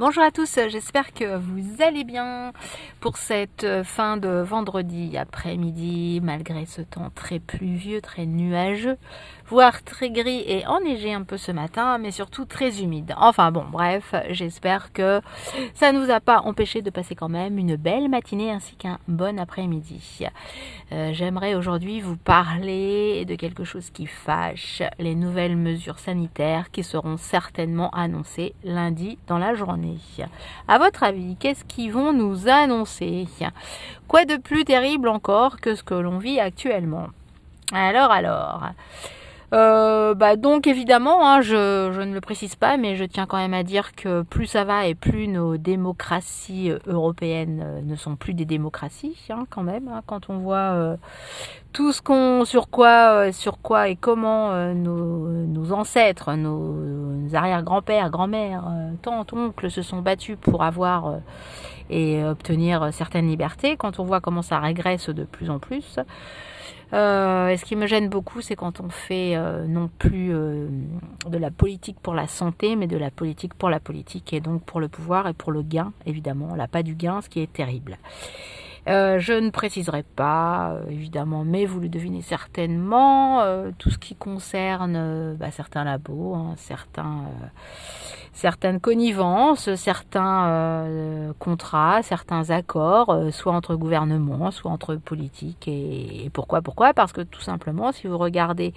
[0.00, 2.54] Bonjour à tous, j'espère que vous allez bien
[3.00, 8.96] pour cette fin de vendredi après-midi, malgré ce temps très pluvieux, très nuageux,
[9.46, 13.12] voire très gris et enneigé un peu ce matin, mais surtout très humide.
[13.18, 15.20] Enfin bon, bref, j'espère que
[15.74, 18.98] ça ne nous a pas empêché de passer quand même une belle matinée ainsi qu'un
[19.06, 20.24] bon après-midi.
[20.92, 26.84] Euh, j'aimerais aujourd'hui vous parler de quelque chose qui fâche, les nouvelles mesures sanitaires qui
[26.84, 29.89] seront certainement annoncées lundi dans la journée.
[30.68, 33.26] À votre avis, qu'est-ce qu'ils vont nous annoncer?
[34.08, 37.08] Quoi de plus terrible encore que ce que l'on vit actuellement?
[37.72, 38.62] Alors, alors.
[39.52, 43.36] Euh, bah donc évidemment, hein, je, je, ne le précise pas, mais je tiens quand
[43.36, 48.14] même à dire que plus ça va et plus nos démocraties européennes euh, ne sont
[48.14, 49.88] plus des démocraties, hein, quand même.
[49.88, 50.96] Hein, quand on voit euh,
[51.72, 58.64] tout ce qu'on, sur quoi, sur quoi et comment nos, nos, ancêtres, nos, arrière-grands-pères, grand-mères,
[59.02, 61.18] tantes, oncles se sont battus pour avoir
[61.88, 65.98] et obtenir certaines libertés, quand on voit comment ça régresse de plus en plus.
[66.92, 70.68] Euh, et ce qui me gêne beaucoup, c'est quand on fait euh, non plus euh,
[71.26, 74.64] de la politique pour la santé, mais de la politique pour la politique, et donc
[74.64, 77.52] pour le pouvoir et pour le gain, évidemment, là pas du gain, ce qui est
[77.52, 77.98] terrible.
[78.88, 83.98] Euh, je ne préciserai pas, euh, évidemment, mais vous le devinez certainement, euh, tout ce
[83.98, 87.24] qui concerne bah, certains labos, hein, certains,
[88.32, 95.68] certaines connivences, certains contrats, certains accords, soit entre gouvernements, soit entre politiques.
[95.68, 96.94] Et, pourquoi Pourquoi?
[96.94, 98.72] Parce que tout simplement, si vous regardez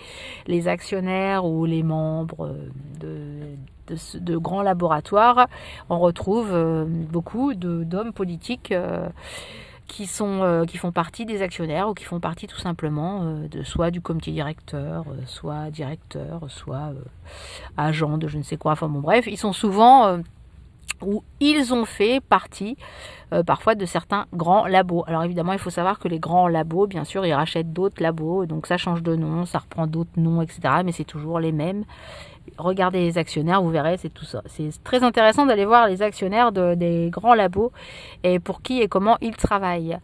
[0.47, 2.55] les actionnaires ou les membres
[2.99, 5.47] de grands laboratoires,
[5.89, 8.73] on retrouve beaucoup d'hommes politiques
[10.21, 13.91] euh, qui font partie des actionnaires ou qui font partie tout simplement euh, de soit
[13.91, 16.93] du comité directeur, euh, soit directeur, soit
[17.77, 18.71] agent de je ne sais quoi.
[18.71, 20.19] Enfin bon bref, ils sont souvent
[21.01, 22.77] où ils ont fait partie
[23.45, 25.03] parfois de certains grands labos.
[25.07, 28.45] Alors évidemment, il faut savoir que les grands labos, bien sûr, ils rachètent d'autres labos,
[28.45, 30.61] donc ça change de nom, ça reprend d'autres noms, etc.
[30.85, 31.83] Mais c'est toujours les mêmes.
[32.57, 34.41] Regardez les actionnaires, vous verrez, c'est tout ça.
[34.45, 37.71] C'est très intéressant d'aller voir les actionnaires de, des grands labos
[38.23, 39.97] et pour qui et comment ils travaillent.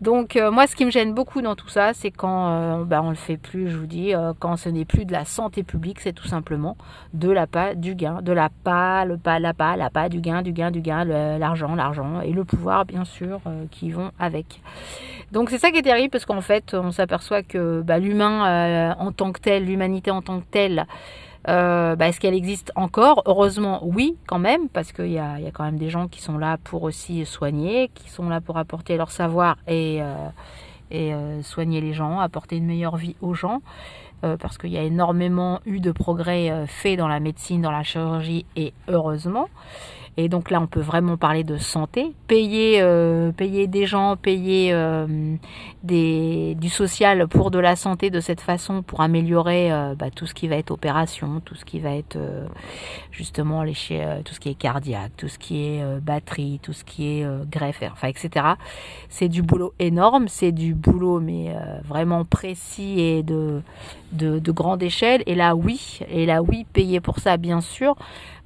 [0.00, 3.00] Donc euh, moi, ce qui me gêne beaucoup dans tout ça, c'est quand euh, ben,
[3.02, 5.62] on le fait plus, je vous dis, euh, quand ce n'est plus de la santé
[5.62, 6.76] publique, c'est tout simplement
[7.14, 10.20] de la pas, du gain, de la pas, le pas, la pas, la pas, du
[10.20, 13.40] gain, du gain, du gain, l'argent, l'argent et le pouvoir, bien sûr,
[13.70, 14.60] qui vont avec.
[15.32, 19.12] Donc c'est ça qui est terrible parce qu'en fait, on s'aperçoit que bah, l'humain en
[19.12, 20.86] tant que tel, l'humanité en tant que telle,
[21.48, 23.22] euh, bah, Est-ce qu'elle existe encore?
[23.26, 26.20] Heureusement, oui, quand même, parce qu'il y a, y a, quand même des gens qui
[26.20, 30.28] sont là pour aussi soigner, qui sont là pour apporter leur savoir et, euh,
[30.92, 33.62] euh, soigner les gens, apporter une meilleure vie aux gens.
[34.24, 37.82] Euh, parce qu'il y a énormément eu de progrès faits dans la médecine, dans la
[37.82, 39.48] chirurgie, et heureusement.
[40.18, 42.12] Et donc là, on peut vraiment parler de santé.
[42.26, 45.06] Payer, euh, payer des gens, payer euh,
[45.82, 50.32] du social pour de la santé de cette façon, pour améliorer euh, bah, tout ce
[50.32, 52.16] qui va être opération, tout ce qui va être
[53.10, 53.74] justement les,
[54.24, 57.82] tout ce qui est cardiaque, tout ce qui est batterie, tout ce qui est greffe,
[57.92, 58.46] enfin etc.
[59.10, 63.60] C'est du boulot énorme, c'est du boulot mais vraiment précis et de,
[64.12, 65.22] de, de grande échelle.
[65.26, 67.96] Et là, oui, et là, oui, payer pour ça, bien sûr.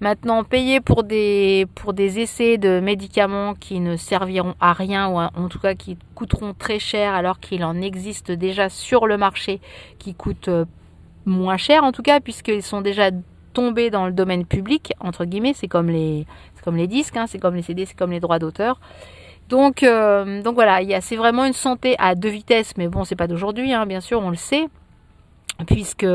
[0.01, 5.19] Maintenant, payer pour des, pour des essais de médicaments qui ne serviront à rien ou
[5.19, 9.61] en tout cas qui coûteront très cher alors qu'il en existe déjà sur le marché
[9.99, 10.51] qui coûtent
[11.27, 13.11] moins cher en tout cas puisqu'ils sont déjà
[13.53, 15.55] tombés dans le domaine public entre guillemets.
[15.55, 16.27] C'est comme les
[16.87, 18.81] disques hein, c'est comme les CD c'est comme les droits d'auteur.
[19.49, 23.27] Donc euh, donc voilà c'est vraiment une santé à deux vitesses mais bon c'est pas
[23.27, 24.69] d'aujourd'hui hein, bien sûr on le sait
[25.67, 26.07] puisque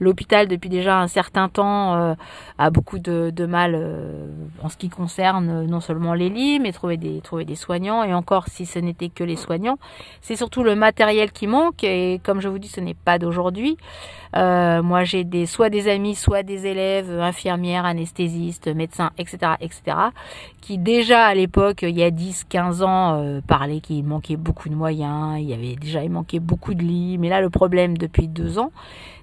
[0.00, 2.14] l'hôpital depuis déjà un certain temps euh,
[2.58, 4.26] a beaucoup de, mal euh,
[4.62, 8.04] en ce qui concerne euh, non seulement les lits mais trouver des trouver des soignants.
[8.04, 9.78] Et encore si ce n'était que les soignants
[10.20, 11.84] c'est surtout le matériel qui manque.
[11.84, 13.76] Et comme je vous dis ce n'est pas d'aujourd'hui.
[14.34, 19.96] Moi j'ai des soit des amis soit des élèves infirmières anesthésistes médecins etc etc
[20.62, 24.74] qui déjà à l'époque il y a 10 15 ans parlaient qu'il manquait beaucoup de
[24.74, 27.18] moyens il y avait déjà il manquait beaucoup de lits.
[27.18, 28.71] Mais là le problème depuis deux ans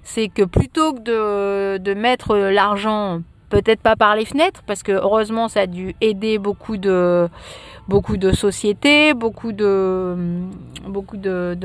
[0.02, 5.48] c'est que plutôt que de, mettre l'argent peut-être pas par les fenêtres parce que heureusement
[5.48, 7.28] ça a dû aider beaucoup de
[7.88, 10.16] beaucoup de sociétés, beaucoup de
[10.86, 11.56] beaucoup de,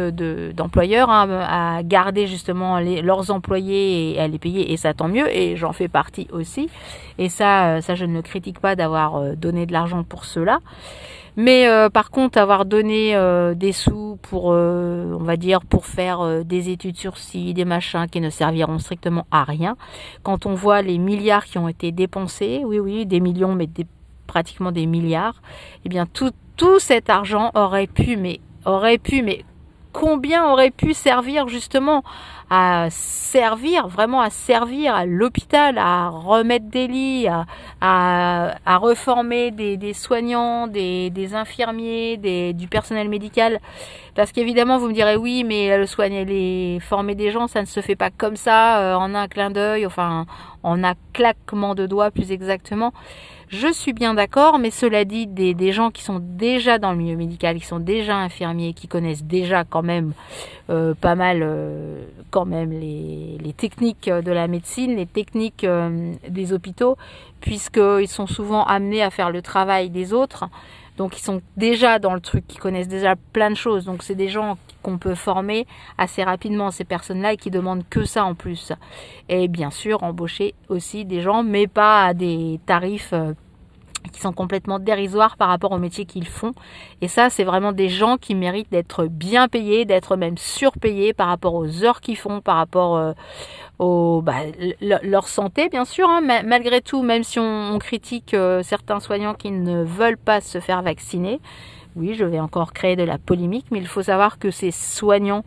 [0.56, 1.46] d'employeurs de, de, hein,
[1.78, 4.72] à garder justement leurs employés et à les payer.
[4.72, 5.28] Et ça tant mieux.
[5.36, 6.70] Et j'en fais partie aussi.
[7.18, 10.60] Et ça ça je ne critique pas d'avoir euh, donné de l'argent pour cela.
[11.38, 15.86] Mais euh, par contre, avoir donné euh, des sous pour, euh, on va dire, pour
[15.86, 19.76] faire euh, des études sur ci, des machins qui ne serviront strictement à rien,
[20.24, 23.86] quand on voit les milliards qui ont été dépensés, oui, oui, des millions, mais des
[24.26, 25.42] pratiquement des milliards,
[25.86, 29.46] eh bien tout, tout cet argent aurait pu, mais aurait pu, mais
[29.94, 32.04] combien aurait pu servir justement
[32.50, 37.46] à servir, vraiment à servir à l'hôpital, à remettre des lits, à,
[37.82, 43.60] à, reformer des, des soignants, des, des infirmiers, des, du personnel médical?
[44.16, 47.66] Parce qu'évidemment, vous me direz oui, mais le soigner, les former des gens, ça ne
[47.66, 50.26] se fait pas comme ça, euh, en un clin d'œil, enfin
[50.64, 52.94] en un claquement de doigts plus exactement.
[53.50, 57.18] Je suis bien d'accord, mais cela dit, des, gens qui sont déjà dans le milieu
[57.18, 60.14] médical, qui sont déjà infirmiers, qui connaissent déjà quand même
[60.70, 65.66] euh, pas mal euh, quand même les, techniques de la médecine, les techniques
[66.28, 66.98] des hôpitaux,
[67.42, 70.46] puisqu'ils sont souvent amenés à faire le travail des autres.
[70.98, 73.86] Donc ils sont déjà dans le truc, qui connaissent déjà plein de choses.
[73.86, 75.66] Donc c'est des gens qu'on peut former
[75.98, 78.72] assez rapidement, ces personnes-là, et qui demandent que ça en plus.
[79.30, 83.34] Et bien sûr, embaucher aussi des gens, mais pas à des tarifs euh,
[84.12, 86.54] qui sont complètement dérisoires par rapport au métier qu'ils font.
[87.02, 91.28] Et ça, c'est vraiment des gens qui méritent d'être bien payés, d'être même surpayés par
[91.28, 94.36] rapport aux heures qu'ils font, par rapport euh, bah,
[94.80, 96.10] leur santé, bien sûr.
[96.10, 96.22] Hein.
[96.46, 100.82] malgré tout, même si on, critique euh, certains soignants qui ne veulent pas se faire
[100.82, 101.40] vacciner,
[101.96, 105.44] oui, je vais encore créer de la polémique, mais il faut savoir que ces soignants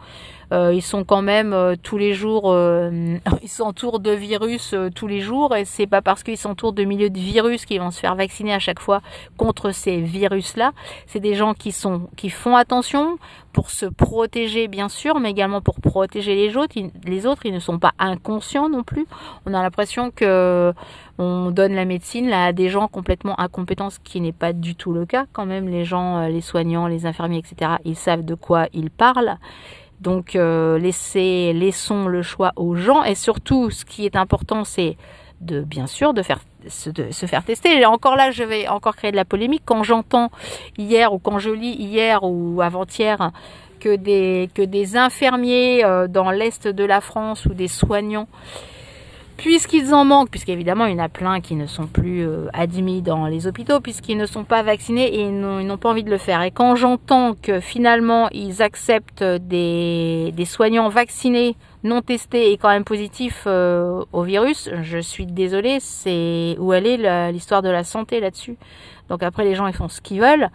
[0.50, 5.20] ils sont quand même euh, tous les jours, euh, ils s'entourent de virus tous les
[5.20, 8.14] jours et c'est pas parce qu'ils s'entourent de milieux de virus qu'ils vont se faire
[8.14, 9.02] vacciner à chaque fois
[9.36, 10.72] contre ces virus-là.
[11.06, 13.18] C'est des gens qui sont, qui font attention
[13.52, 16.76] pour se protéger bien sûr, mais également pour protéger les autres.
[17.04, 19.06] les autres, ils ne sont pas inconscients non plus.
[19.46, 20.72] On a l'impression que
[21.20, 24.76] on donne la médecine là, à des gens complètement incompétents, ce qui n'est pas du
[24.76, 25.26] tout le cas.
[25.32, 29.36] Quand même, les gens, les soignants, les infirmiers, etc., ils savent de quoi ils parlent.
[30.00, 34.96] Donc euh, laissez, laissons le choix aux gens et surtout ce qui est important c'est
[35.40, 37.78] de bien sûr de faire se faire tester.
[37.78, 40.30] Et encore là, je vais encore créer de la polémique quand j'entends
[40.76, 43.30] hier ou quand je lis hier ou avant-hier
[43.80, 48.28] que des que des infirmiers euh, dans l'est de la France ou des soignants
[49.38, 53.00] puisqu'ils en manquent, puisqu'évidemment il y en a plein qui ne sont plus euh, admis
[53.00, 56.18] dans les hôpitaux, puisqu'ils ne sont pas vaccinés et ils n'ont pas envie de le
[56.18, 56.42] faire.
[56.42, 62.84] Et quand j'entends que finalement ils acceptent des, soignants vaccinés, non testés et quand même
[62.84, 68.20] positifs euh, au virus, je suis désolée, c'est où elle est l'histoire de la santé
[68.20, 68.56] là-dessus.
[69.08, 70.50] Donc après les gens ils font ce qu'ils veulent.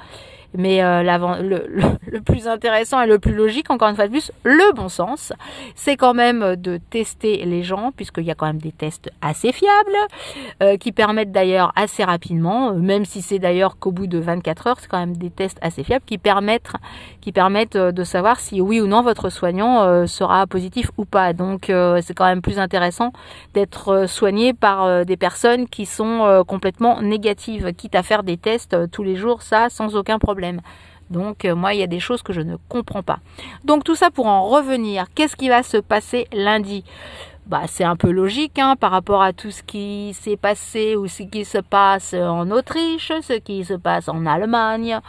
[0.55, 1.01] Mais euh,
[1.41, 5.33] le, plus intéressant et le plus logique, encore une fois de plus, le bon sens,
[5.75, 9.51] c'est quand même de tester les gens, puisqu'il y a quand même des tests assez
[9.51, 9.97] fiables,
[10.61, 14.67] euh, qui permettent d'ailleurs assez rapidement, euh, même si c'est d'ailleurs qu'au bout de 24
[14.67, 16.71] heures, c'est quand même des tests assez fiables qui permettent,
[17.21, 21.33] qui permettent de savoir si oui ou non votre soignant sera positif ou pas.
[21.33, 21.71] Donc
[22.01, 23.11] c'est quand même plus intéressant
[23.53, 29.03] d'être soigné par des personnes qui sont complètement négatives, quitte à faire des tests tous
[29.03, 30.42] les jours, ça sans aucun problème.
[31.09, 33.19] Donc euh, moi, il y a des choses que je ne comprends pas.
[33.63, 36.83] Donc tout ça pour en revenir, qu'est-ce qui va se passer lundi?
[37.45, 41.07] Bah, c'est un peu logique hein, par rapport à tout ce qui s'est passé ou
[41.07, 44.99] ce qui se passe en Autriche, ce qui se passe en Allemagne.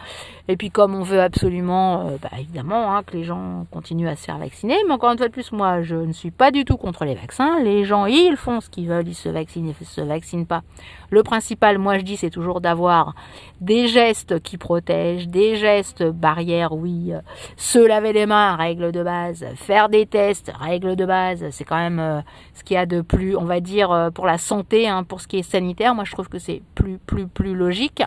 [0.46, 4.16] Et puis comme on veut absolument, euh, bah, évidemment, hein, que les gens continuent à
[4.16, 4.76] se faire vacciner.
[4.86, 7.14] Mais encore une fois de plus, moi, je ne suis pas du tout contre les
[7.14, 7.60] vaccins.
[7.60, 10.62] Les gens, ils font ce qu'ils veulent, ils se vaccinent, ils se vaccinent pas.
[11.08, 13.14] Le principal, moi, je dis, c'est toujours d'avoir
[13.62, 17.14] des gestes qui protègent, des gestes barrières, oui.
[17.14, 17.20] Euh,
[17.56, 19.46] se laver les mains, règle de base.
[19.54, 21.42] Faire des tests, règle de base.
[21.52, 22.20] C'est quand même euh,
[22.52, 25.26] ce qu'il y a de plus, on va dire, pour la santé, hein, pour ce
[25.26, 25.94] qui est sanitaire.
[25.94, 28.02] Moi, je trouve que c'est plus, plus, plus logique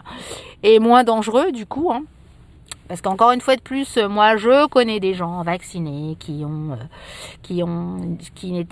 [0.61, 1.91] et moins dangereux, du coup.
[1.91, 2.03] Hein.
[2.87, 6.75] Parce qu'encore une fois de plus, moi je connais des gens vaccinés euh,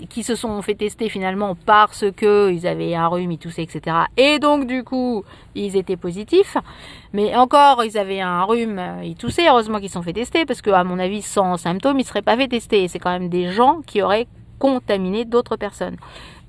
[0.08, 3.96] qui se sont fait tester finalement parce que ils avaient un rhume, ils toussaient, etc.
[4.16, 6.56] Et donc du coup, ils étaient positifs.
[7.12, 9.48] Mais encore, ils avaient un rhume, ils toussaient.
[9.48, 12.36] Heureusement qu'ils sont fait tester parce que à mon avis, sans symptômes, ils seraient pas
[12.36, 12.88] fait tester.
[12.88, 14.26] C'est quand même des gens qui auraient
[14.58, 15.96] contaminé d'autres personnes.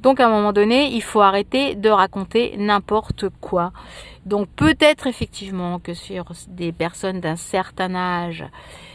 [0.07, 3.73] Donc à un moment donné, il faut arrêter de raconter n'importe quoi.
[4.25, 8.45] Donc peut-être effectivement que sur des personnes d'un certain âge,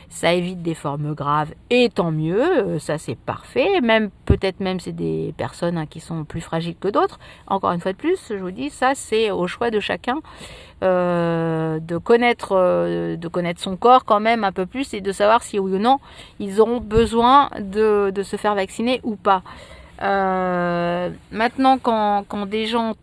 [0.09, 3.83] ça évite des formes graves et tant mieux, euh, ça c'est parfait.
[3.83, 7.19] Même peut-être même c'est des personnes hein, qui sont plus fragiles que d'autres.
[7.47, 10.19] Encore une fois de plus, je vous dis ça c'est au choix de chacun
[10.83, 15.13] euh, de connaître euh, de connaître son corps quand même un peu plus et de
[15.13, 15.99] savoir si oui ou non
[16.39, 19.43] ils auront besoin de, de se faire vacciner ou pas.
[20.03, 22.95] Maintenant quand, quand des gens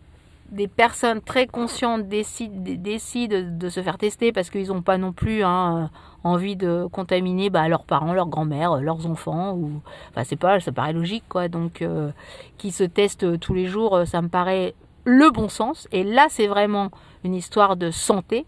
[0.50, 5.12] des personnes très conscientes décident, décident de se faire tester parce qu'ils n'ont pas non
[5.12, 5.90] plus hein,
[6.24, 9.52] envie de contaminer bah, leurs parents, leurs grand-mères, leurs enfants.
[9.54, 9.80] Ou...
[10.10, 11.48] Enfin, c'est pas, ça paraît logique, quoi.
[11.48, 12.10] Donc, euh,
[12.58, 15.88] qui se testent tous les jours, ça me paraît le bon sens.
[15.92, 16.90] Et là, c'est vraiment
[17.24, 18.44] une histoire de santé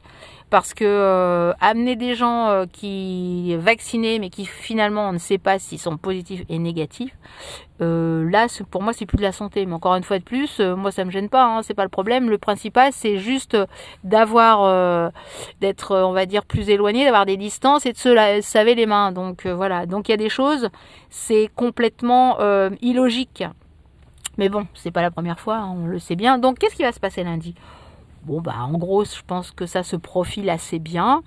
[0.53, 5.39] parce que euh, amener des gens euh, qui vaccinés mais qui finalement on ne sait
[5.39, 7.17] pas s'ils sont positifs et négatifs
[7.81, 9.65] euh, là pour moi c'est plus de la santé.
[9.65, 11.89] Mais encore une fois de plus moi ça me gêne pas hein, c'est pas le
[11.89, 12.29] problème.
[12.29, 13.57] Le principal c'est juste
[14.05, 15.11] d'avoir
[15.63, 19.11] d'être on va dire plus éloigné d'avoir des distances et de se laver les mains.
[19.11, 19.87] Donc voilà.
[19.87, 20.69] Donc il y a des choses
[21.09, 22.37] c'est complètement
[22.83, 23.43] illogique.
[24.37, 26.37] Mais bon c'est pas la première fois hein, on le sait bien.
[26.37, 27.55] Donc qu'est-ce qui va se passer lundi?
[28.25, 31.23] Bon, bah, en gros, je pense que ça se profile assez bien.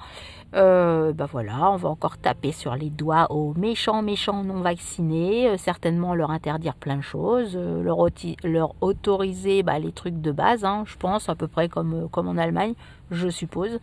[0.53, 5.49] Euh, bah voilà, on va encore taper sur les doigts aux méchants, méchants non vaccinés,
[5.49, 10.63] euh, certainement leur interdire plein de choses, euh, leur, autoriser bah, les trucs de base,
[10.63, 12.73] hein, je pense, à peu près comme, comme en Allemagne,
[13.11, 13.79] je suppose,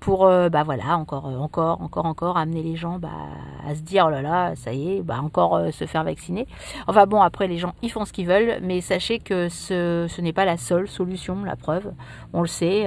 [0.00, 3.08] pour bah voilà, encore, encore, encore, encore amener les gens bah,
[3.66, 6.46] à se dire, oh là là, ça y est, bah encore se faire vacciner.
[6.86, 10.20] Enfin bon, après les gens, ils font ce qu'ils veulent, mais sachez que ce, ce
[10.20, 11.92] n'est pas la seule solution, la preuve,
[12.32, 12.86] on le sait.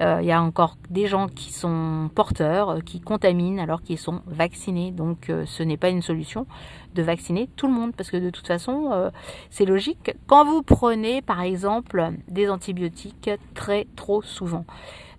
[0.00, 3.98] Euh, il y a encore des gens qui sont porteurs, euh, qui contaminent alors qu'ils
[3.98, 4.90] sont vaccinés.
[4.90, 6.46] Donc euh, ce n'est pas une solution
[6.94, 9.10] de vacciner tout le monde parce que de toute façon
[9.48, 10.14] c'est logique.
[10.26, 14.66] Quand vous prenez par exemple des antibiotiques très trop souvent,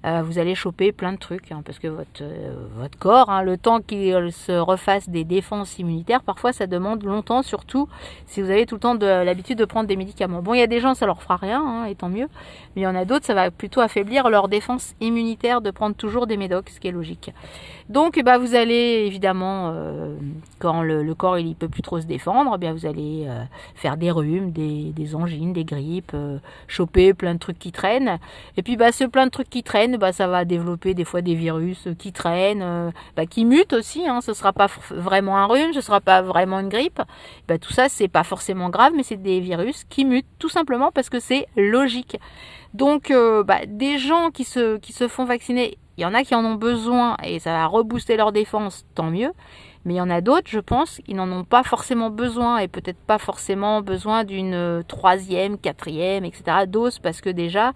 [0.05, 3.57] euh, vous allez choper plein de trucs, hein, parce que votre, euh, corps, hein, le
[3.57, 7.87] temps qu'il se refasse des défenses immunitaires, parfois ça demande longtemps, surtout
[8.25, 10.41] si vous avez tout le temps de l'habitude de prendre des médicaments.
[10.41, 12.27] Bon, il y a des gens, ça leur fera rien, hein, et tant mieux,
[12.75, 15.95] mais il y en a d'autres, ça va plutôt affaiblir leur défense immunitaire de prendre
[15.95, 17.31] toujours des médocs, ce qui est logique.
[17.87, 20.15] Donc, bah, vous allez évidemment, euh,
[20.59, 23.27] quand le, corps il, peut plus trop se défendre, eh bien vous allez
[23.75, 26.15] faire des rhumes, des, des angines, des grippes,
[26.67, 28.19] choper plein de trucs qui traînent,
[28.57, 31.21] et puis bah, ce plein de trucs qui traînent, bah, ça va développer des fois
[31.21, 34.07] des virus qui traînent, euh, bah, qui mutent aussi.
[34.07, 37.01] Hein, ce sera pas vraiment un rhume, ce sera pas vraiment une grippe.
[37.47, 40.91] Bah, tout ça, c'est pas forcément grave, mais c'est des virus qui mutent tout simplement
[40.91, 42.17] parce que c'est logique.
[42.73, 46.23] Donc, euh, bah, des gens qui se, qui se font vacciner, il y en a
[46.23, 49.31] qui en ont besoin et ça va rebooster leur défense, tant mieux.
[49.85, 52.67] Mais il y en a d'autres, je pense, qui n'en ont pas forcément besoin et
[52.67, 56.65] peut-être pas forcément besoin d'une euh, troisième, quatrième, etc.
[56.67, 57.73] dose parce que déjà,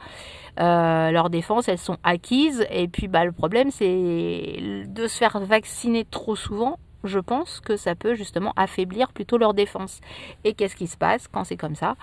[0.60, 2.66] euh, leurs défenses, elles sont acquises.
[2.72, 6.80] Et puis, bah, le problème, c'est de se faire vacciner trop souvent.
[7.04, 10.00] Je pense que ça peut justement affaiblir plutôt leur défense.
[10.44, 11.96] Et qu'est-ce qui se passe quand c'est comme ça?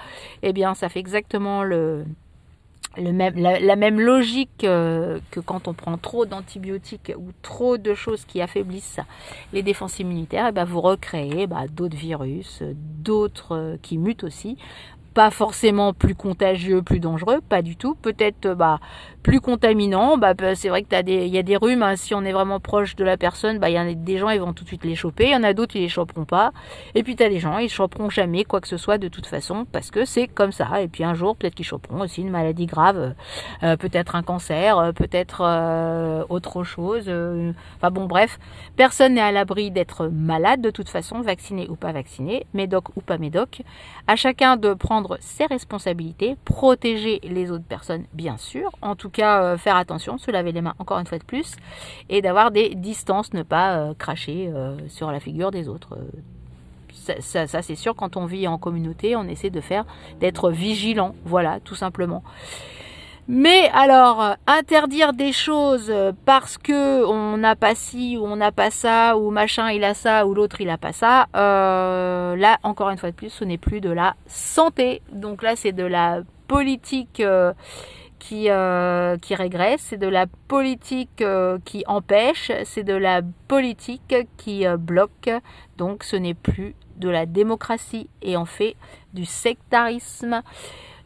[0.43, 2.05] Eh bien, ça fait exactement le,
[2.97, 8.41] la, même logique euh, que quand on prend trop d'antibiotiques ou trop de choses qui
[8.41, 9.01] affaiblissent
[9.53, 14.25] les défenses immunitaires, et eh ben vous recréez bah, d'autres virus, d'autres euh, qui mutent
[14.25, 14.57] aussi
[15.15, 17.95] pas forcément plus contagieux, plus dangereux, pas du tout.
[17.95, 18.81] Peut-être bah,
[19.25, 20.17] plus contaminant.
[20.19, 21.83] Bah, bah c'est vrai que il y a des rhumes.
[21.83, 21.97] Hein.
[21.97, 24.29] si on est vraiment proche de la personne, bah, il y en a des gens,
[24.29, 25.25] ils vont tout de suite les choper.
[25.25, 26.53] Il y en a d'autres, ils les choperont pas.
[26.95, 29.27] Et puis tu as des gens, ils choperont jamais quoi que ce soit de toute
[29.27, 30.83] façon parce que c'est comme ça.
[30.83, 33.15] Et puis un jour, peut-être qu'ils choperont aussi une maladie grave,
[33.63, 37.11] euh, peut-être un cancer, euh, peut-être euh, autre chose.
[37.77, 38.39] enfin bon, bref,
[38.77, 43.01] personne n'est à l'abri d'être malade de toute façon, vacciné ou pas vacciné, médoc ou
[43.01, 43.63] pas médoc.
[44.07, 49.57] À chacun de prendre ses responsabilités, protéger les autres personnes bien sûr, en tout euh,
[49.57, 51.57] faire attention, se laver les mains encore une fois de plus,
[52.09, 55.99] et d'avoir des distances, ne pas euh, cracher euh, sur la figure des autres.
[57.21, 59.85] Ça, c'est sûr, quand on vit en communauté, on essaie de faire,
[60.21, 62.23] d'être vigilant, voilà, tout simplement.
[63.27, 65.93] Mais alors, interdire des choses
[66.25, 69.95] parce que on n'a pas ci ou on n'a pas ça ou machin il a
[69.95, 73.59] ça ou l'autre il a pas ça, là encore une fois de plus, ce n'est
[73.59, 75.03] plus de la santé.
[75.13, 77.23] Donc là, c'est de la politique
[78.25, 81.23] qui euh, qui régresse, c'est de la politique
[81.65, 85.31] qui empêche, c'est de la politique qui bloque.
[85.77, 88.77] Donc ce n'est plus de la démocratie et en fait
[89.13, 90.43] du sectarisme.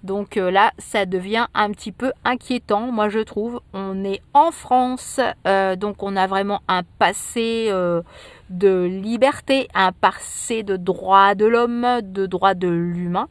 [0.04, 3.60] Donc euh, là, ça devient un petit peu inquiétant, moi je trouve.
[3.72, 8.02] On est en France, euh, donc on a vraiment un passé euh,
[8.48, 13.28] de liberté, un passé de droit de l'homme, de droit de l'humain.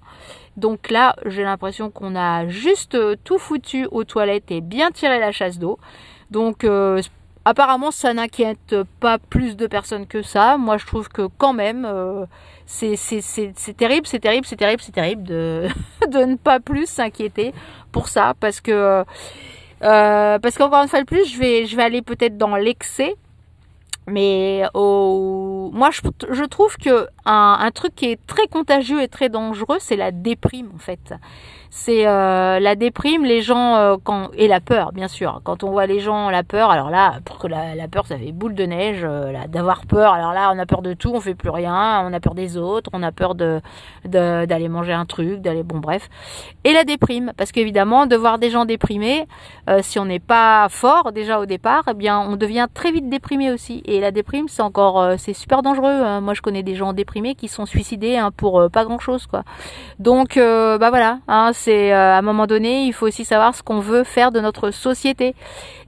[0.57, 5.31] Donc là, j'ai l'impression qu'on a juste tout foutu aux toilettes et bien tiré la
[5.31, 5.77] chasse d'eau.
[6.31, 6.65] Donc
[7.45, 10.57] apparemment, ça n'inquiète pas plus de personnes que ça.
[10.57, 11.87] Moi, je trouve que quand même,
[12.65, 12.95] c'est
[13.77, 15.67] terrible, c'est terrible, c'est terrible, c'est terrible de,
[16.11, 17.53] ne pas plus s'inquiéter
[17.91, 19.05] pour ça parce que
[19.83, 23.15] euh, parce qu'encore une fois de plus, je vais je vais aller peut-être dans l'excès,
[24.07, 29.95] mais moi je trouve que un, truc qui est très contagieux et très dangereux, c'est
[29.95, 31.13] la déprime en fait.
[31.69, 35.41] c'est euh, la déprime, les gens euh, quand et la peur, bien sûr.
[35.43, 38.17] Quand on voit les gens la peur, alors là, pour que la, la peur, ça
[38.17, 40.13] fait boule de neige, euh, d'avoir peur.
[40.13, 42.57] Alors là, on a peur de tout, on fait plus rien, on a peur des
[42.57, 43.61] autres, on a peur de
[44.05, 46.09] d'aller manger un truc, d'aller bon bref.
[46.63, 49.27] Et la déprime, parce qu'évidemment, de voir des gens déprimés,
[49.81, 53.51] si on n'est pas fort déjà au départ, eh bien, on devient très vite déprimé
[53.51, 53.83] aussi.
[53.85, 55.91] Et la déprime, c'est encore, c'est super dangereux.
[55.91, 56.21] Hein.
[56.21, 59.43] Moi, je connais des gens déprimés qui sont suicidés hein, pour pas grand chose, quoi.
[59.99, 63.63] Donc, bah voilà, hein, c'est euh, à un moment donné, il faut aussi savoir ce
[63.63, 65.35] qu'on veut faire de notre société.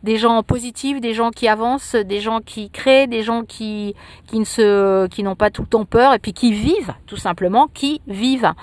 [0.03, 3.95] Des gens positifs, des gens qui avancent, des gens qui créent, des gens qui
[4.27, 7.17] qui ne se qui n'ont pas tout le temps peur et puis qui vivent tout
[7.17, 8.53] simplement, qui vivent.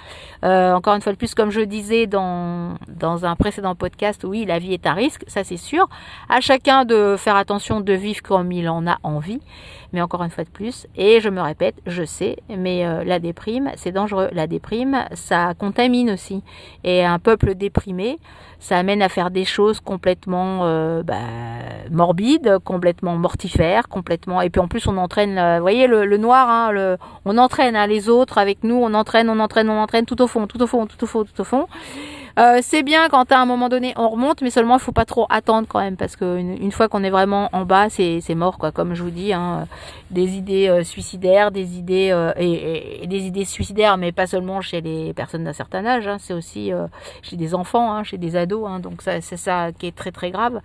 [0.44, 4.46] Euh, encore une fois de plus, comme je disais dans dans un précédent podcast, oui,
[4.46, 5.88] la vie est un risque, ça c'est sûr.
[6.28, 9.40] À chacun de faire attention de vivre comme il en a envie
[9.92, 13.18] mais encore une fois de plus, et je me répète, je sais, mais euh, la
[13.18, 14.28] déprime, c'est dangereux.
[14.32, 16.42] La déprime, ça contamine aussi.
[16.84, 18.18] Et un peuple déprimé,
[18.58, 21.16] ça amène à faire des choses complètement euh, bah,
[21.90, 24.40] morbides, complètement mortifères, complètement.
[24.42, 27.76] Et puis en plus, on entraîne, euh, vous voyez, le, noir, hein, le, on entraîne
[27.76, 30.62] hein, les autres avec nous, on entraîne, on entraîne, on entraîne tout au fond, tout
[30.62, 31.66] au fond, tout au fond, tout au fond.
[32.38, 35.06] Euh, c'est bien quand à un moment donné on remonte, mais seulement il faut pas
[35.06, 38.58] trop attendre quand même parce qu'une une fois qu'on est vraiment en bas, c'est mort
[38.58, 38.72] quoi.
[38.72, 39.66] Comme je vous dis, hein,
[40.10, 44.82] des idées euh, suicidaires, des idées euh, et, des idées suicidaires, mais pas seulement chez
[44.82, 46.72] les personnes d'un certain âge, hein, c'est aussi
[47.22, 48.68] chez des enfants, hein, chez des ados.
[48.68, 50.60] Hein, donc c'est ça qui est très très grave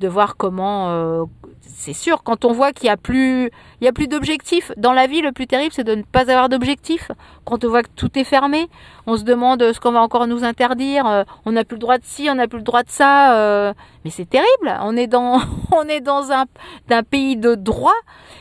[0.00, 1.24] de voir comment euh,
[1.60, 3.50] c'est sûr quand on voit qu'il y a plus
[3.80, 6.30] il y a plus d'objectifs dans la vie le plus terrible c'est de ne pas
[6.30, 7.10] avoir d'objectifs.
[7.44, 8.68] Quand on voit que tout est fermé
[9.06, 11.98] on se demande ce qu'on va encore nous interdire euh, on n'a plus le droit
[11.98, 13.72] de ci on n'a plus le droit de ça euh,
[14.04, 14.76] mais c'est terrible.
[14.82, 15.40] On est dans
[15.72, 16.44] on est dans un,
[16.90, 17.96] un pays de droit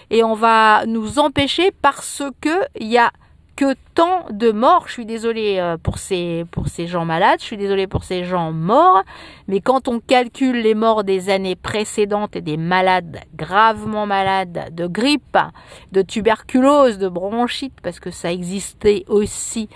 [0.09, 3.11] et on va nous empêcher parce que il y a
[3.55, 4.83] que tant de morts.
[4.87, 8.23] Je suis désolée euh, pour ces, pour ces gens malades, je suis désolée pour ces
[8.23, 9.03] gens morts,
[9.47, 14.87] mais quand on calcule les morts des années précédentes et des malades gravement malades de
[14.87, 15.37] grippe,
[15.91, 19.69] de tuberculose, de bronchite, parce que ça existait aussi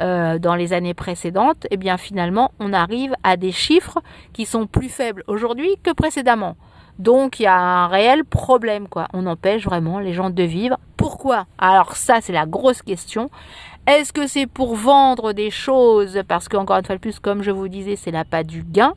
[0.00, 4.00] euh, dans les années précédentes, eh bien finalement on arrive à des chiffres
[4.32, 6.56] qui sont plus faibles aujourd'hui que précédemment.
[6.98, 9.08] Donc il y a un réel problème quoi.
[9.12, 10.78] On empêche vraiment les gens de vivre.
[10.96, 11.46] Pourquoi?
[11.58, 13.30] Alors ça c'est la grosse question.
[13.88, 16.22] Est-ce que c'est pour vendre des choses?
[16.28, 18.94] Parce qu'encore une fois de plus, comme je vous disais, c'est là pas du gain.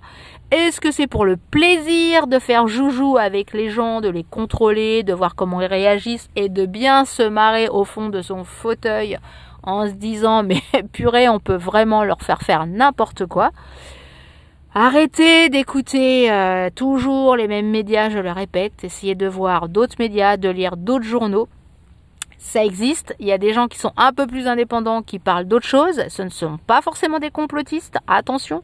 [0.51, 5.01] Est-ce que c'est pour le plaisir de faire joujou avec les gens, de les contrôler,
[5.01, 9.17] de voir comment ils réagissent et de bien se marrer au fond de son fauteuil
[9.63, 10.62] en se disant mais
[10.93, 13.49] purée, on peut vraiment leur faire faire n'importe quoi?
[14.77, 18.83] Arrêtez d'écouter euh, toujours les mêmes médias, je le répète.
[18.83, 21.47] Essayez de voir d'autres médias, de lire d'autres journaux.
[22.39, 23.15] Ça existe.
[23.19, 26.03] Il y a des gens qui sont un peu plus indépendants, qui parlent d'autres choses.
[26.09, 27.95] Ce ne sont pas forcément des complotistes.
[28.05, 28.63] Attention.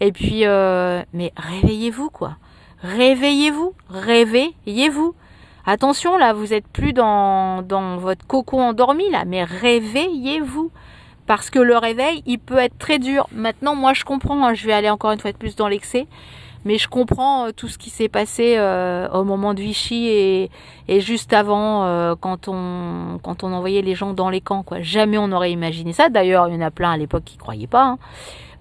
[0.00, 2.36] Et puis, euh, mais réveillez-vous, quoi.
[2.82, 3.72] Réveillez-vous.
[3.88, 5.14] Réveillez-vous.
[5.64, 10.70] Attention, là, vous êtes plus dans, dans votre coco endormi, là, mais réveillez-vous
[11.26, 13.26] parce que le réveil, il peut être très dur.
[13.32, 16.06] Maintenant, moi, je comprends, hein, je vais aller encore une fois de plus dans l'excès,
[16.64, 20.50] mais je comprends euh, tout ce qui s'est passé euh, au moment de Vichy et,
[21.00, 24.62] juste avant, euh, quand on quand on envoyait les gens dans les camps.
[24.62, 24.80] Quoi.
[24.80, 26.08] Jamais on n'aurait imaginé ça.
[26.08, 27.96] D'ailleurs, il y en a plein à l'époque qui croyaient pas.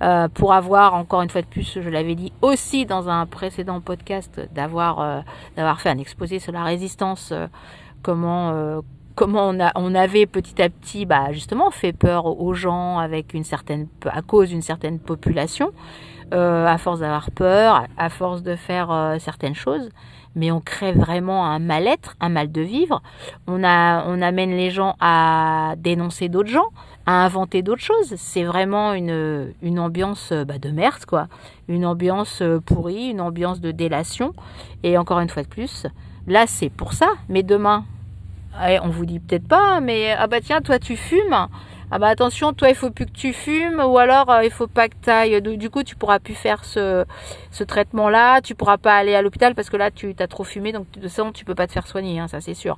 [0.01, 0.30] Hein.
[0.34, 4.41] pour avoir encore une fois de plus, je l'avais dit aussi dans un précédent podcast,
[4.54, 5.23] d'avoir
[5.56, 7.34] d'avoir fait un exposé sur la résistance,
[8.04, 8.82] comment
[9.15, 13.88] comment on, avait petit à petit, bah, justement, fait peur aux gens avec une certaine,
[14.06, 15.71] à cause d'une certaine population,
[16.34, 19.89] euh, à force d'avoir peur, à force de faire euh, certaines choses.
[20.36, 23.01] Mais on crée vraiment un mal-être, un mal de vivre.
[23.47, 26.67] On amène les gens à dénoncer d'autres gens,
[27.06, 28.15] à inventer d'autres choses.
[28.17, 31.28] C'est vraiment une, ambiance bah, de merde, quoi.
[31.69, 34.34] Une ambiance euh, pourrie, une ambiance de délation.
[34.84, 35.88] Et encore une fois de plus,
[36.28, 37.08] là, c'est pour ça.
[37.30, 37.86] Mais demain,
[38.84, 41.48] on vous dit peut-être pas, mais ah bah tiens, toi tu fumes.
[41.91, 44.68] Ah bah attention, toi il faut plus que tu fumes, ou alors euh, il faut
[44.68, 45.41] pas que tu ailles.
[45.41, 47.06] Du coup, tu pourras plus faire ce,
[47.52, 50.72] ce traitement-là, tu pourras pas aller à l'hôpital parce que là tu as trop fumé,
[50.72, 52.78] donc de toute façon tu peux pas te faire soigner, hein, ça c'est sûr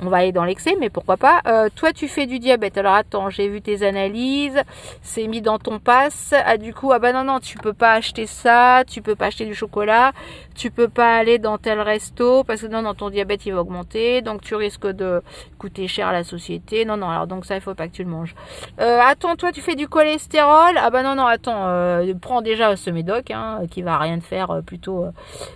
[0.00, 1.40] on va aller dans l'excès, mais pourquoi pas.
[1.46, 2.78] Euh, toi, tu fais du diabète.
[2.78, 4.60] Alors attends, j'ai vu tes analyses,
[5.02, 6.34] c'est mis dans ton pass.
[6.46, 9.26] Ah du coup, ah bah non non, tu peux pas acheter ça, tu peux pas
[9.26, 10.12] acheter du chocolat,
[10.54, 13.60] tu peux pas aller dans tel resto parce que non non, ton diabète il va
[13.60, 15.22] augmenter, donc tu risques de
[15.58, 16.84] coûter cher à la société.
[16.84, 18.34] Non non, alors donc ça il faut pas que tu le manges.
[18.80, 20.76] Euh, attends, toi tu fais du cholestérol.
[20.76, 24.60] Ah bah non non, attends, euh, prends déjà ce médoc hein, qui va rien faire,
[24.64, 25.06] plutôt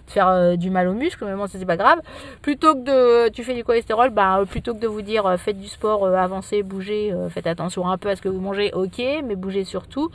[0.06, 2.00] te faire du mal aux muscles, mais bon ça c'est pas grave.
[2.40, 5.58] Plutôt que de tu fais du cholestérol, bah Enfin, plutôt que de vous dire faites
[5.58, 9.36] du sport, avancez, bougez, faites attention un peu à ce que vous mangez, ok, mais
[9.36, 10.10] bougez surtout.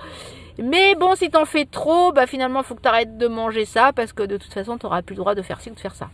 [0.60, 3.92] Mais bon, si t'en fais trop, bah finalement, faut que tu arrêtes de manger ça
[3.94, 5.80] parce que de toute façon, tu n'auras plus le droit de faire ci ou de
[5.80, 6.10] faire ça.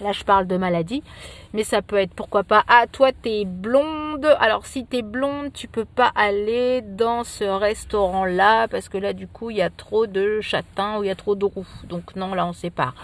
[0.00, 1.04] Là, je parle de maladie,
[1.52, 2.64] mais ça peut être pourquoi pas.
[2.66, 4.26] Ah, toi, t'es blonde.
[4.40, 9.28] Alors, si t'es blonde, tu peux pas aller dans ce restaurant-là parce que là, du
[9.28, 11.68] coup, il y a trop de châtains ou il y a trop de roux.
[11.84, 12.94] Donc, non, là, on sépare.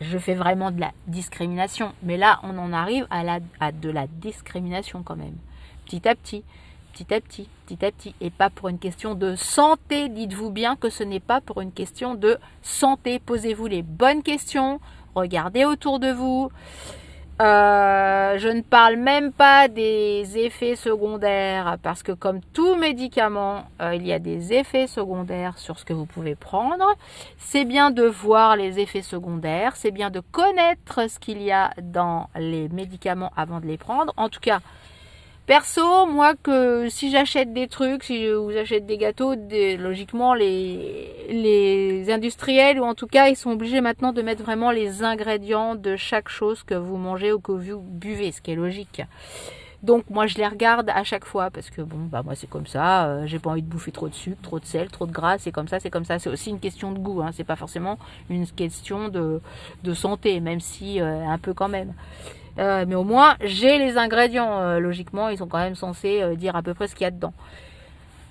[0.00, 5.02] Je fais vraiment de la discrimination, mais là, on en arrive à, de la discrimination
[5.02, 5.36] quand même,
[5.86, 6.44] petit à petit
[6.96, 10.08] petit à petit, petit à petit, et pas pour une question de santé.
[10.08, 13.18] Dites-vous bien que ce n'est pas pour une question de santé.
[13.18, 14.80] Posez-vous les bonnes questions,
[15.14, 16.50] regardez autour de vous.
[17.38, 23.94] Euh, je ne parle même pas des effets secondaires parce que comme tout médicament, euh,
[23.94, 26.86] il y a des effets secondaires sur ce que vous pouvez prendre.
[27.38, 31.72] C'est bien de voir les effets secondaires, c'est bien de connaître ce qu'il y a
[31.82, 34.14] dans les médicaments avant de les prendre.
[34.16, 34.60] En tout cas,
[35.46, 39.36] Perso, moi que si j'achète des trucs, si je vous achète des gâteaux,
[39.78, 45.04] logiquement les, industriels ou en tout cas ils sont obligés maintenant de mettre vraiment les
[45.04, 49.02] ingrédients de chaque chose que vous mangez ou que vous buvez, ce qui est logique.
[49.84, 52.66] Donc moi je les regarde à chaque fois parce que bon bah moi c'est comme
[52.66, 55.12] ça, euh, j'ai pas envie de bouffer trop de sucre, trop de sel, trop de
[55.12, 56.18] gras, c'est comme ça, c'est comme ça.
[56.18, 57.98] C'est aussi une question de goût, hein, c'est pas forcément
[58.30, 59.40] une question de,
[59.84, 61.92] de santé, même si euh, un peu quand même.
[62.58, 64.60] Euh, mais au moins, j'ai les ingrédients.
[64.60, 67.08] Euh, logiquement, ils sont quand même censés euh, dire à peu près ce qu'il y
[67.08, 67.34] a dedans.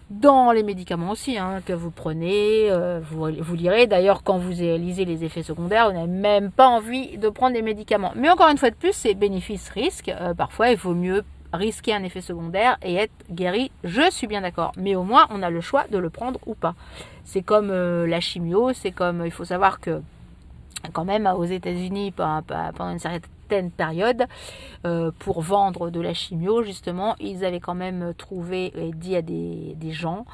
[0.10, 2.70] Dans les médicaments aussi, hein, que vous prenez,
[3.10, 3.88] vous, lirez.
[3.88, 7.64] D'ailleurs, quand vous lisez les effets secondaires, vous n'avez même pas envie de prendre des
[7.64, 8.14] médicaments.
[8.16, 10.14] Mais encore une fois de plus, c'est bénéfice-risque.
[10.38, 13.72] parfois, il vaut mieux risquer un effet secondaire et être guéri.
[13.84, 14.74] Je suis bien d'accord.
[14.78, 16.76] Mais au moins, on a le choix de le prendre ou pas.
[17.24, 20.04] C'est comme la chimio, c'est comme, il faut savoir que
[20.94, 23.22] quand même aux États-Unis pendant une certaine
[23.72, 24.26] période
[24.86, 29.22] euh, pour vendre de la chimio justement ils avaient quand même trouvé et dit à
[29.22, 30.26] des gens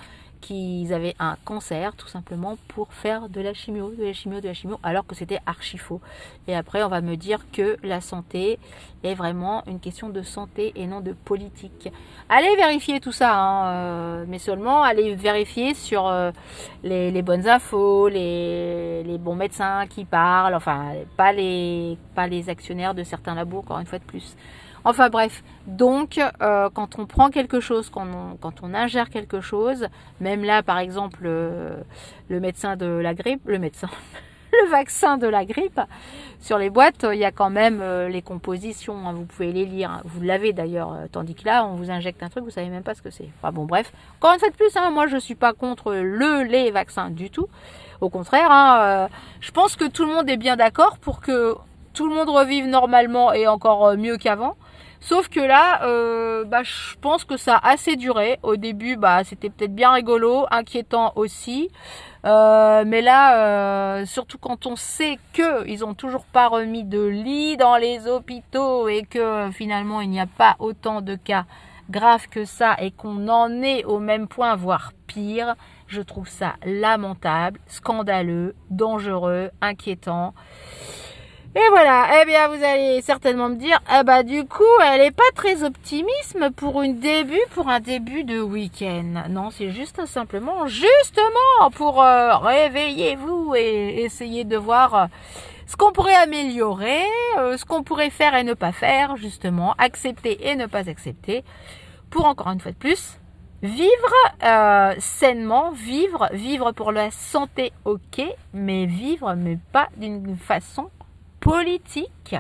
[0.41, 4.47] qu'ils avaient un cancer tout simplement pour faire de la chimio, de la chimio, de
[4.47, 6.01] la chimio, alors que c'était archi faux.
[6.47, 8.59] Et après, on va me dire que la santé
[9.03, 11.89] est vraiment une question de santé et non de politique.
[12.29, 16.31] Allez vérifier tout ça, hein, euh, mais seulement allez vérifier sur euh,
[16.83, 22.93] les, bonnes infos, les, les, bons médecins qui parlent, enfin pas les, pas les actionnaires
[22.93, 24.35] de certains labos, encore une fois de plus.
[24.83, 28.07] Enfin bref, donc euh, quand on prend quelque chose, quand
[28.63, 29.87] on, ingère quelque chose,
[30.19, 31.75] même là par exemple euh,
[32.29, 33.89] le médecin de la grippe, le médecin,
[34.51, 35.79] le vaccin de la grippe,
[36.39, 39.65] sur les boîtes, il y a quand même euh, les compositions, hein, vous pouvez les
[39.65, 42.83] lire, vous l'avez d'ailleurs, tandis que là on vous injecte un truc, vous savez même
[42.83, 43.29] pas ce que c'est.
[43.37, 46.41] Enfin bon bref, encore une fois de plus, hein, moi je suis pas contre le
[46.41, 47.47] les vaccins du tout.
[47.99, 49.09] Au contraire, hein,
[49.41, 51.55] je pense que tout le monde est bien d'accord pour que
[51.93, 54.55] tout le monde revive normalement et encore mieux qu'avant.
[55.01, 58.37] Sauf que là, euh, bah, je pense que ça a assez duré.
[58.43, 61.69] Au début, bah, c'était peut-être bien rigolo, inquiétant aussi.
[62.23, 67.03] Euh, mais là, euh, surtout quand on sait que ils ont toujours pas remis de
[67.03, 71.45] lit dans les hôpitaux et que finalement il n'y a pas autant de cas
[71.89, 75.55] graves que ça et qu'on en est au même point, voire pire,
[75.87, 80.35] je trouve ça lamentable, scandaleux, dangereux, inquiétant.
[81.53, 85.11] Et voilà, eh bien vous allez certainement me dire, ah bah du coup elle est
[85.11, 89.23] pas très optimisme pour une début, pour un début de week-end.
[89.29, 95.05] Non, c'est juste simplement, justement pour euh, réveillez-vous et essayer de voir euh,
[95.67, 97.03] ce qu'on pourrait améliorer,
[97.37, 101.43] euh, ce qu'on pourrait faire et ne pas faire, justement, accepter et ne pas accepter,
[102.09, 103.17] pour encore une fois de plus
[103.61, 110.89] vivre sainement, vivre, vivre pour la santé, ok, mais vivre mais pas d'une façon
[111.41, 112.35] politique.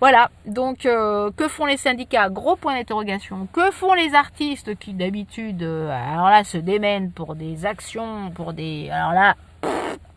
[0.00, 2.30] Voilà, donc euh, que font les syndicats?
[2.30, 3.46] Gros point d'interrogation.
[3.52, 8.54] Que font les artistes qui d'habitude, euh, alors là, se démènent pour des actions, pour
[8.54, 8.88] des...
[8.90, 9.34] Alors là,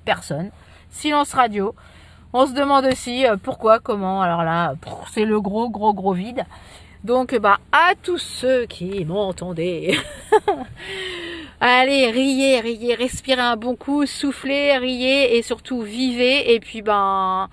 [0.06, 0.52] personne.
[0.90, 1.76] Silence radio.
[2.32, 4.22] On se demande aussi euh, pourquoi, comment.
[4.22, 4.76] Alors là,
[5.12, 6.46] c'est le gros, gros, gros vide.
[7.04, 9.98] Donc, bah, à tous ceux qui m'entendaient,
[11.60, 16.54] allez, riez, riez, respirez un bon coup, soufflez, riez et surtout vivez.
[16.54, 17.50] Et puis, ben,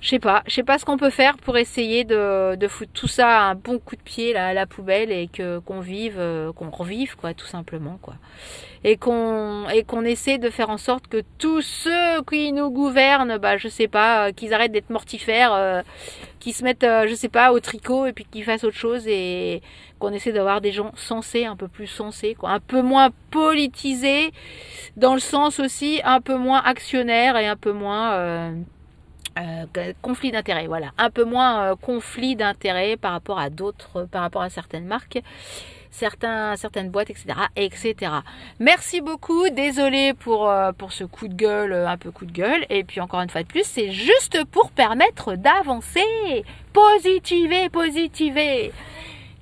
[0.00, 2.92] je sais pas, je sais pas ce qu'on peut faire pour essayer de, de foutre
[2.92, 6.16] tout ça un bon coup de pied là, à la poubelle et que qu'on vive,
[6.18, 8.14] euh, qu'on revive quoi, tout simplement quoi,
[8.82, 13.36] et qu'on et qu'on essaie de faire en sorte que tous ceux qui nous gouvernent,
[13.36, 15.82] bah je sais pas, euh, qu'ils arrêtent d'être mortifères, euh,
[16.38, 19.60] qu'ils se mettent, je sais pas, au tricot et puis qu'ils fassent autre chose et
[19.98, 24.32] qu'on essaie d'avoir des gens sensés, un peu plus sensés, quoi, un peu moins politisés,
[24.96, 28.54] dans le sens aussi un peu moins actionnaires et un peu moins
[29.38, 34.42] euh, conflit d'intérêt, voilà, un peu moins conflit d'intérêt par rapport à d'autres, par rapport
[34.42, 35.20] à certaines marques
[35.90, 38.12] certains, certaines boîtes, etc., etc.
[38.58, 39.48] Merci beaucoup.
[39.50, 42.64] Désolé pour, euh, pour ce coup de gueule, euh, un peu coup de gueule.
[42.70, 46.44] Et puis encore une fois de plus, c'est juste pour permettre d'avancer.
[46.72, 48.72] Positiver, positiver.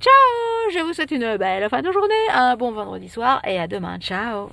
[0.01, 3.67] Ciao Je vous souhaite une belle fin de journée, un bon vendredi soir et à
[3.67, 3.99] demain.
[3.99, 4.49] Ciao